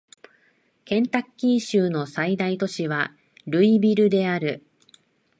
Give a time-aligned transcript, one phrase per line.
[0.83, 3.11] ケンタッキー州の最大都市は
[3.45, 4.65] ルイビルである